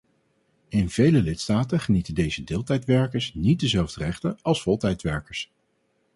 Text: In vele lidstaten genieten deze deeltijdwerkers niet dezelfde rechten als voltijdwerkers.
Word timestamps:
In 0.67 0.89
vele 0.89 1.21
lidstaten 1.21 1.79
genieten 1.79 2.13
deze 2.13 2.43
deeltijdwerkers 2.43 3.33
niet 3.33 3.59
dezelfde 3.59 3.99
rechten 4.03 4.37
als 4.41 4.61
voltijdwerkers. 4.61 5.51